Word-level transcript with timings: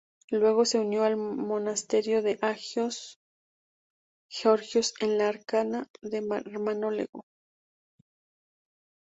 Luego 0.31 0.65
se 0.65 0.79
unió 0.79 1.03
al 1.03 1.15
monasterio 1.15 2.23
de 2.23 2.39
Agios 2.41 3.19
Georgios 4.29 4.95
en 4.99 5.19
Larnaca 5.19 5.63
como 6.01 6.35
hermano 6.37 6.89
lego. 6.89 7.23